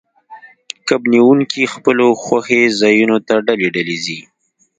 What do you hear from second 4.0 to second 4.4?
ځي